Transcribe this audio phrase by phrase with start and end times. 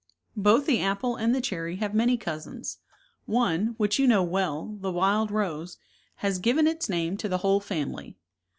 [0.35, 2.79] Both the apple and the cherry have many cous ins;
[3.27, 5.77] one, which you know well, the wild rose,
[6.15, 8.17] has given its name to the whole fam ily.